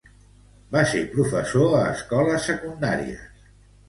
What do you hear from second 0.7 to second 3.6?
Va ser professor a escoles secundàries.